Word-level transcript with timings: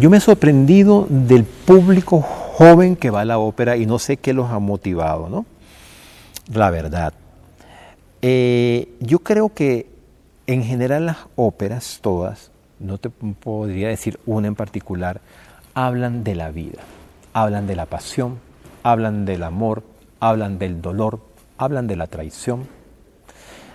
Yo 0.00 0.08
me 0.08 0.16
he 0.16 0.20
sorprendido 0.20 1.06
del 1.10 1.44
público 1.44 2.22
joven 2.22 2.96
que 2.96 3.10
va 3.10 3.20
a 3.20 3.24
la 3.26 3.38
ópera 3.38 3.76
y 3.76 3.84
no 3.84 3.98
sé 3.98 4.16
qué 4.16 4.32
los 4.32 4.50
ha 4.50 4.58
motivado, 4.58 5.28
¿no? 5.28 5.44
La 6.54 6.70
verdad. 6.70 7.12
Eh, 8.22 8.96
yo 9.00 9.18
creo 9.18 9.52
que 9.52 9.90
en 10.46 10.64
general 10.64 11.04
las 11.04 11.18
óperas, 11.36 11.98
todas, 12.00 12.50
no 12.78 12.96
te 12.96 13.10
podría 13.10 13.88
decir 13.88 14.18
una 14.24 14.48
en 14.48 14.54
particular, 14.54 15.20
hablan 15.74 16.24
de 16.24 16.34
la 16.34 16.50
vida, 16.50 16.80
hablan 17.34 17.66
de 17.66 17.76
la 17.76 17.84
pasión, 17.84 18.38
hablan 18.82 19.26
del 19.26 19.42
amor, 19.42 19.82
hablan 20.18 20.58
del 20.58 20.80
dolor, 20.80 21.20
hablan 21.58 21.86
de 21.86 21.96
la 21.96 22.06
traición, 22.06 22.66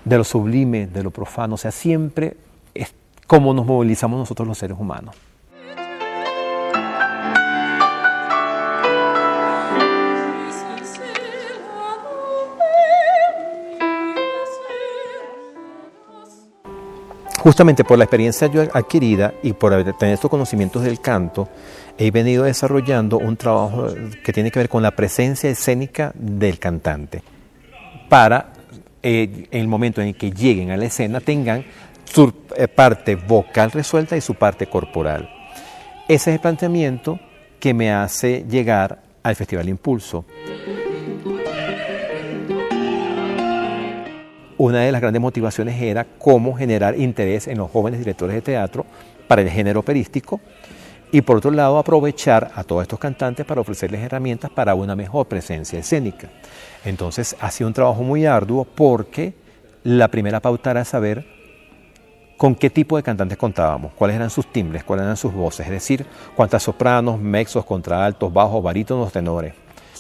de 0.06 0.18
lo 0.18 0.24
sublime, 0.24 0.88
de 0.88 1.04
lo 1.04 1.12
profano, 1.12 1.54
o 1.54 1.60
sea, 1.60 1.70
siempre 1.70 2.36
es 2.74 2.96
como 3.28 3.54
nos 3.54 3.68
movilizamos 3.68 4.18
nosotros 4.18 4.48
los 4.48 4.58
seres 4.58 4.80
humanos. 4.80 5.16
Justamente 17.46 17.84
por 17.84 18.00
la 18.00 18.06
experiencia 18.06 18.48
yo 18.48 18.64
adquirida 18.74 19.36
y 19.44 19.54
por 19.54 19.72
tener 20.00 20.16
estos 20.16 20.32
conocimientos 20.32 20.82
del 20.82 21.00
canto, 21.00 21.48
he 21.96 22.10
venido 22.10 22.44
desarrollando 22.44 23.20
un 23.20 23.38
trabajo 23.38 23.86
que 24.24 24.34
tiene 24.34 24.50
que 24.50 24.58
ver 24.58 24.68
con 24.68 24.82
la 24.82 24.96
presencia 24.96 25.48
escénica 25.48 26.12
del 26.16 26.58
cantante, 26.58 27.22
para 28.10 28.52
eh, 29.04 29.48
en 29.52 29.62
el 29.62 29.68
momento 29.68 30.02
en 30.02 30.16
que 30.16 30.32
lleguen 30.32 30.72
a 30.72 30.78
la 30.78 30.86
escena 30.86 31.20
tengan 31.20 31.64
su 32.04 32.34
eh, 32.56 32.68
parte 32.68 33.14
vocal 33.14 33.70
resuelta 33.70 34.18
y 34.18 34.22
su 34.22 34.34
parte 34.34 34.66
corporal. 34.66 35.30
Ese 36.08 36.32
es 36.32 36.36
el 36.38 36.40
planteamiento 36.40 37.20
que 37.60 37.76
me 37.76 37.92
hace 37.92 38.44
llegar 38.50 39.04
al 39.22 39.36
Festival 39.36 39.70
Impulso. 39.70 40.26
Una 44.66 44.80
de 44.80 44.92
las 44.92 45.00
grandes 45.00 45.22
motivaciones 45.22 45.80
era 45.80 46.06
cómo 46.18 46.56
generar 46.56 47.00
interés 47.00 47.48
en 47.48 47.60
los 47.60 47.70
jóvenes 47.70 48.00
directores 48.00 48.36
de 48.36 48.42
teatro 48.42 48.86
para 49.28 49.44
el 49.44 49.50
género 49.50 49.82
operístico 49.82 50.42
y 51.12 51.22
por 51.22 51.38
otro 51.38 51.52
lado 51.52 51.78
aprovechar 51.78 52.52
a 52.56 52.64
todos 52.64 52.82
estos 52.82 52.98
cantantes 52.98 53.46
para 53.46 53.62
ofrecerles 53.62 54.02
herramientas 54.02 54.50
para 54.50 54.74
una 54.74 54.96
mejor 54.96 55.28
presencia 55.28 55.78
escénica. 55.78 56.30
Entonces 56.84 57.36
ha 57.40 57.52
sido 57.52 57.68
un 57.68 57.76
trabajo 57.76 58.02
muy 58.02 58.26
arduo 58.26 58.66
porque 58.66 59.36
la 59.84 60.08
primera 60.08 60.40
pauta 60.40 60.72
era 60.72 60.84
saber 60.84 61.28
con 62.36 62.56
qué 62.56 62.72
tipo 62.72 62.98
de 62.98 63.04
cantantes 63.04 63.38
contábamos, 63.38 63.94
cuáles 63.94 64.16
eran 64.16 64.32
sus 64.32 64.52
timbres, 64.52 64.84
cuáles 64.84 65.04
eran 65.04 65.16
sus 65.16 65.32
voces, 65.32 65.68
es 65.68 65.72
decir, 65.72 66.08
cuántas 66.36 66.64
sopranos, 66.64 67.20
mexos, 67.20 67.64
contraaltos, 67.66 68.34
bajos, 68.34 68.64
barítonos, 68.64 69.14
tenores. 69.14 69.54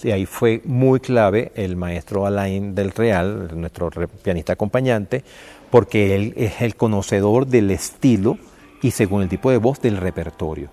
Y 0.05 0.11
ahí 0.11 0.27
fue 0.27 0.61
muy 0.65 0.99
clave 0.99 1.51
el 1.55 1.75
maestro 1.75 2.27
Alain 2.27 2.75
del 2.75 2.91
Real, 2.91 3.49
nuestro 3.59 3.89
pianista 3.89 4.53
acompañante, 4.53 5.23
porque 5.71 6.13
él 6.13 6.35
es 6.37 6.61
el 6.61 6.75
conocedor 6.75 7.47
del 7.47 7.71
estilo 7.71 8.37
y 8.83 8.91
según 8.91 9.23
el 9.23 9.29
tipo 9.29 9.49
de 9.49 9.57
voz 9.57 9.81
del 9.81 9.97
repertorio. 9.97 10.69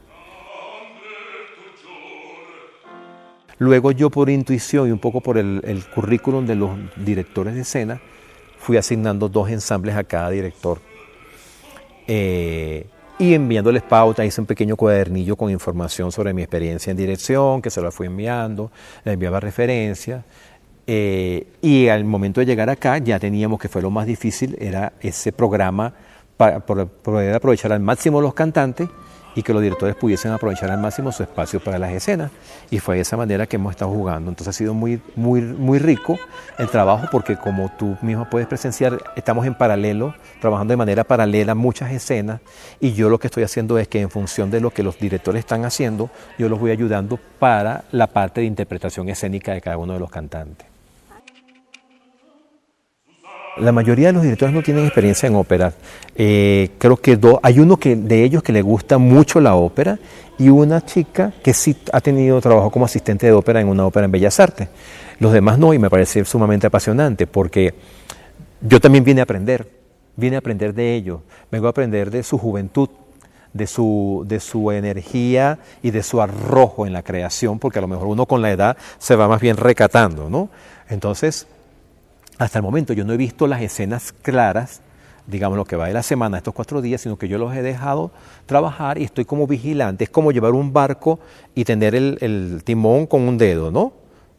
Luego 3.56 3.92
yo 3.92 4.10
por 4.10 4.28
intuición 4.28 4.88
y 4.88 4.90
un 4.90 4.98
poco 4.98 5.22
por 5.22 5.38
el, 5.38 5.82
currículum 5.94 6.44
de 6.44 6.56
los 6.56 6.72
directores 6.96 7.54
de 7.54 7.62
escena, 7.62 8.02
fui 8.58 8.76
asignando 8.76 9.30
dos 9.30 9.48
ensambles 9.48 9.96
a 9.96 10.04
cada 10.04 10.28
director. 10.28 10.78
Eh, 12.06 12.84
y 13.22 13.34
enviándoles 13.34 13.84
pautas, 13.84 14.26
hice 14.26 14.40
un 14.40 14.48
pequeño 14.48 14.74
cuadernillo 14.74 15.36
con 15.36 15.48
información 15.48 16.10
sobre 16.10 16.34
mi 16.34 16.42
experiencia 16.42 16.90
en 16.90 16.96
dirección, 16.96 17.62
que 17.62 17.70
se 17.70 17.80
la 17.80 17.92
fui 17.92 18.08
enviando, 18.08 18.72
le 19.04 19.12
enviaba 19.12 19.38
referencias. 19.38 20.24
Eh, 20.88 21.46
y 21.60 21.86
al 21.86 22.04
momento 22.04 22.40
de 22.40 22.46
llegar 22.46 22.68
acá 22.68 22.98
ya 22.98 23.20
teníamos 23.20 23.60
que 23.60 23.68
fue 23.68 23.80
lo 23.80 23.92
más 23.92 24.06
difícil, 24.06 24.56
era 24.58 24.94
ese 25.00 25.30
programa 25.30 25.94
para 26.36 26.58
poder 26.58 27.36
aprovechar 27.36 27.70
al 27.70 27.78
máximo 27.78 28.20
los 28.20 28.34
cantantes 28.34 28.88
y 29.34 29.42
que 29.42 29.52
los 29.52 29.62
directores 29.62 29.96
pudiesen 29.96 30.32
aprovechar 30.32 30.70
al 30.70 30.78
máximo 30.78 31.12
su 31.12 31.22
espacio 31.22 31.60
para 31.60 31.78
las 31.78 31.92
escenas. 31.92 32.30
Y 32.70 32.78
fue 32.78 32.96
de 32.96 33.02
esa 33.02 33.16
manera 33.16 33.46
que 33.46 33.56
hemos 33.56 33.72
estado 33.72 33.90
jugando. 33.90 34.30
Entonces 34.30 34.54
ha 34.54 34.56
sido 34.56 34.74
muy, 34.74 35.00
muy, 35.16 35.40
muy 35.40 35.78
rico 35.78 36.18
el 36.58 36.68
trabajo 36.68 37.08
porque 37.10 37.36
como 37.36 37.70
tú 37.78 37.96
mismo 38.02 38.28
puedes 38.28 38.48
presenciar, 38.48 38.98
estamos 39.16 39.46
en 39.46 39.54
paralelo, 39.54 40.14
trabajando 40.40 40.72
de 40.72 40.76
manera 40.76 41.04
paralela 41.04 41.54
muchas 41.54 41.92
escenas 41.92 42.40
y 42.80 42.92
yo 42.92 43.08
lo 43.08 43.18
que 43.18 43.26
estoy 43.28 43.42
haciendo 43.42 43.78
es 43.78 43.88
que 43.88 44.00
en 44.00 44.10
función 44.10 44.50
de 44.50 44.60
lo 44.60 44.70
que 44.70 44.82
los 44.82 44.98
directores 44.98 45.40
están 45.40 45.64
haciendo, 45.64 46.10
yo 46.38 46.48
los 46.48 46.58
voy 46.58 46.70
ayudando 46.70 47.18
para 47.38 47.84
la 47.92 48.06
parte 48.06 48.40
de 48.40 48.46
interpretación 48.46 49.08
escénica 49.08 49.52
de 49.52 49.60
cada 49.60 49.78
uno 49.78 49.94
de 49.94 50.00
los 50.00 50.10
cantantes. 50.10 50.71
La 53.58 53.70
mayoría 53.70 54.06
de 54.06 54.12
los 54.14 54.22
directores 54.22 54.54
no 54.54 54.62
tienen 54.62 54.84
experiencia 54.84 55.26
en 55.26 55.34
ópera. 55.34 55.74
Eh, 56.16 56.70
creo 56.78 56.96
que 56.96 57.18
hay 57.42 57.60
uno 57.60 57.76
que, 57.76 57.96
de 57.96 58.24
ellos 58.24 58.42
que 58.42 58.52
le 58.52 58.62
gusta 58.62 58.96
mucho 58.96 59.42
la 59.42 59.56
ópera 59.56 59.98
y 60.38 60.48
una 60.48 60.82
chica 60.84 61.34
que 61.42 61.52
sí 61.52 61.76
ha 61.92 62.00
tenido 62.00 62.40
trabajo 62.40 62.70
como 62.70 62.86
asistente 62.86 63.26
de 63.26 63.32
ópera 63.32 63.60
en 63.60 63.68
una 63.68 63.84
ópera 63.84 64.06
en 64.06 64.12
Bellas 64.12 64.40
Artes. 64.40 64.68
Los 65.18 65.34
demás 65.34 65.58
no 65.58 65.74
y 65.74 65.78
me 65.78 65.90
parece 65.90 66.24
sumamente 66.24 66.66
apasionante 66.66 67.26
porque 67.26 67.74
yo 68.62 68.80
también 68.80 69.04
vine 69.04 69.20
a 69.20 69.24
aprender, 69.24 69.68
vine 70.16 70.36
a 70.36 70.38
aprender 70.38 70.72
de 70.72 70.94
ellos, 70.94 71.20
vengo 71.50 71.66
a 71.66 71.70
aprender 71.70 72.10
de 72.10 72.22
su 72.22 72.38
juventud, 72.38 72.88
de 73.52 73.66
su, 73.66 74.24
de 74.26 74.40
su 74.40 74.70
energía 74.70 75.58
y 75.82 75.90
de 75.90 76.02
su 76.02 76.22
arrojo 76.22 76.86
en 76.86 76.94
la 76.94 77.02
creación, 77.02 77.58
porque 77.58 77.80
a 77.80 77.82
lo 77.82 77.88
mejor 77.88 78.06
uno 78.06 78.24
con 78.24 78.40
la 78.40 78.50
edad 78.50 78.78
se 78.98 79.14
va 79.14 79.28
más 79.28 79.42
bien 79.42 79.58
recatando, 79.58 80.30
¿no? 80.30 80.48
Entonces, 80.88 81.46
hasta 82.38 82.58
el 82.58 82.62
momento 82.62 82.92
yo 82.92 83.04
no 83.04 83.12
he 83.12 83.16
visto 83.16 83.46
las 83.46 83.62
escenas 83.62 84.12
claras, 84.12 84.80
digamos 85.26 85.56
lo 85.56 85.64
que 85.64 85.76
va 85.76 85.86
de 85.86 85.92
la 85.92 86.02
semana, 86.02 86.38
estos 86.38 86.54
cuatro 86.54 86.82
días, 86.82 87.00
sino 87.00 87.16
que 87.16 87.28
yo 87.28 87.38
los 87.38 87.54
he 87.54 87.62
dejado 87.62 88.10
trabajar 88.46 88.98
y 88.98 89.04
estoy 89.04 89.24
como 89.24 89.46
vigilante. 89.46 90.04
Es 90.04 90.10
como 90.10 90.32
llevar 90.32 90.52
un 90.52 90.72
barco 90.72 91.20
y 91.54 91.64
tener 91.64 91.94
el, 91.94 92.62
timón 92.64 93.06
con 93.06 93.22
un 93.22 93.38
dedo, 93.38 93.70
¿no? 93.70 93.92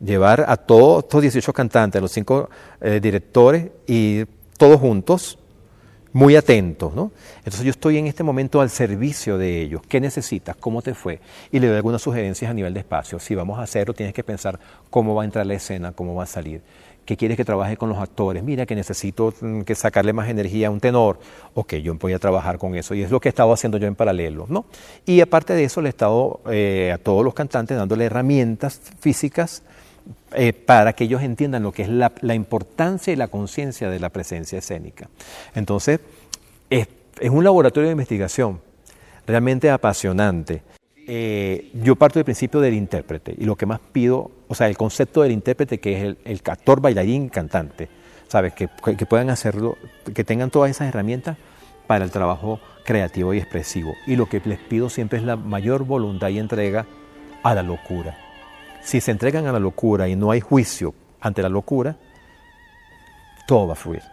Llevar 0.03 0.45
a 0.47 0.57
todos 0.57 1.03
estos 1.03 1.21
18 1.21 1.53
cantantes, 1.53 1.99
a 1.99 2.01
los 2.01 2.11
cinco 2.11 2.49
eh, 2.81 2.99
directores 3.01 3.69
y 3.87 4.25
todos 4.57 4.79
juntos, 4.79 5.39
muy 6.11 6.35
atentos, 6.35 6.93
¿no? 6.93 7.11
Entonces 7.37 7.63
yo 7.63 7.71
estoy 7.71 7.97
en 7.97 8.07
este 8.07 8.23
momento 8.23 8.61
al 8.61 8.69
servicio 8.69 9.37
de 9.37 9.61
ellos. 9.61 9.81
¿Qué 9.87 9.99
necesitas? 9.99 10.55
¿Cómo 10.57 10.81
te 10.81 10.93
fue? 10.93 11.19
Y 11.51 11.59
le 11.59 11.67
doy 11.67 11.77
algunas 11.77 12.01
sugerencias 12.01 12.51
a 12.51 12.53
nivel 12.53 12.73
de 12.73 12.81
espacio. 12.81 13.17
Si 13.17 13.33
vamos 13.33 13.57
a 13.57 13.63
hacerlo, 13.63 13.93
tienes 13.93 14.13
que 14.13 14.23
pensar 14.23 14.59
cómo 14.89 15.15
va 15.15 15.23
a 15.23 15.25
entrar 15.25 15.45
la 15.45 15.55
escena, 15.55 15.91
cómo 15.93 16.13
va 16.13 16.23
a 16.23 16.27
salir 16.27 16.61
que 17.05 17.17
quieres 17.17 17.37
que 17.37 17.45
trabaje 17.45 17.77
con 17.77 17.89
los 17.89 17.97
actores, 17.97 18.43
mira 18.43 18.65
que 18.65 18.75
necesito 18.75 19.33
mm, 19.39 19.61
que 19.61 19.75
sacarle 19.75 20.13
más 20.13 20.29
energía 20.29 20.67
a 20.67 20.71
un 20.71 20.79
tenor, 20.79 21.19
ok, 21.53 21.75
yo 21.75 21.95
voy 21.95 22.13
a 22.13 22.19
trabajar 22.19 22.57
con 22.57 22.75
eso 22.75 22.93
y 22.95 23.01
es 23.01 23.11
lo 23.11 23.19
que 23.19 23.29
he 23.29 23.31
estado 23.31 23.51
haciendo 23.51 23.77
yo 23.77 23.87
en 23.87 23.95
paralelo, 23.95 24.45
¿no? 24.49 24.65
Y 25.05 25.21
aparte 25.21 25.53
de 25.53 25.63
eso 25.63 25.81
le 25.81 25.89
he 25.89 25.89
estado 25.89 26.41
eh, 26.49 26.91
a 26.93 26.97
todos 26.97 27.23
los 27.23 27.33
cantantes 27.33 27.77
dándole 27.77 28.05
herramientas 28.05 28.79
físicas 28.99 29.63
eh, 30.33 30.53
para 30.53 30.93
que 30.93 31.05
ellos 31.05 31.21
entiendan 31.21 31.63
lo 31.63 31.71
que 31.71 31.83
es 31.83 31.89
la, 31.89 32.11
importancia 32.33 33.13
y 33.13 33.15
la 33.15 33.27
conciencia 33.27 33.89
de 33.89 33.99
la 33.99 34.09
presencia 34.09 34.59
escénica. 34.59 35.09
Entonces, 35.55 35.99
es 36.69 37.29
un 37.29 37.43
laboratorio 37.43 37.87
de 37.87 37.93
investigación 37.93 38.59
realmente 39.25 39.69
apasionante. 39.69 40.61
Eh, 41.05 41.71
yo 41.73 41.95
parto 41.95 42.19
del 42.19 42.23
principio 42.23 42.61
del 42.61 42.73
intérprete 42.73 43.35
y 43.37 43.43
lo 43.43 43.57
que 43.57 43.65
más 43.65 43.79
pido, 43.79 44.31
o 44.47 44.55
sea, 44.55 44.67
el 44.67 44.77
concepto 44.77 45.21
del 45.21 45.33
intérprete 45.33 45.79
que 45.79 45.97
es 45.97 46.15
el, 46.23 46.41
actor, 46.45 46.79
bailarín, 46.79 47.27
cantante, 47.27 47.89
¿sabes? 48.29 48.53
Que, 48.53 48.69
que, 48.97 49.05
puedan 49.05 49.29
hacerlo, 49.29 49.77
que 50.13 50.23
tengan 50.23 50.49
todas 50.49 50.71
esas 50.71 50.87
herramientas 50.87 51.37
para 51.87 52.05
el 52.05 52.11
trabajo 52.11 52.59
creativo 52.85 53.33
y 53.33 53.39
expresivo. 53.39 53.95
Y 54.07 54.15
lo 54.15 54.27
que 54.27 54.41
les 54.45 54.59
pido 54.59 54.89
siempre 54.89 55.19
es 55.19 55.25
la 55.25 55.35
mayor 55.35 55.83
voluntad 55.83 56.29
y 56.29 56.39
entrega 56.39 56.85
a 57.43 57.53
la 57.53 57.63
locura. 57.63 58.17
Si 58.81 59.01
se 59.01 59.11
entregan 59.11 59.45
a 59.47 59.51
la 59.51 59.59
locura 59.59 60.07
y 60.07 60.15
no 60.15 60.31
hay 60.31 60.39
juicio 60.39 60.93
ante 61.19 61.41
la 61.41 61.49
locura, 61.49 61.97
todo 63.45 63.67
va 63.67 63.73
a 63.73 63.77
fluir. 63.77 64.12